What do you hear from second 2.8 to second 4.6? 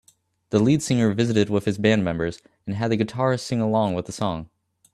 the guitarist sing along with the song